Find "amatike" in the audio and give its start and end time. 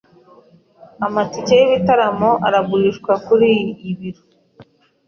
1.05-1.53